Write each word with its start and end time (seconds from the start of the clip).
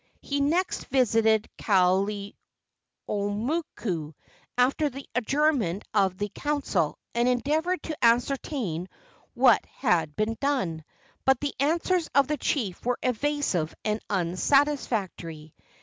He 0.23 0.39
next 0.39 0.85
visited 0.87 1.47
Kalaimoku, 1.59 2.33
after 4.57 4.89
the 4.89 5.05
adjournment 5.13 5.83
of 5.93 6.17
the 6.17 6.29
council, 6.29 6.97
and 7.13 7.27
endeavored 7.27 7.83
to 7.83 8.03
ascertain 8.03 8.89
what 9.35 9.63
had 9.67 10.15
been 10.15 10.37
done, 10.41 10.83
but 11.23 11.39
the 11.39 11.53
answers 11.59 12.09
of 12.15 12.27
the 12.27 12.37
chief 12.37 12.83
were 12.83 12.97
evasive 13.03 13.75
and 13.85 13.99
unsatisfactory. 14.09 15.53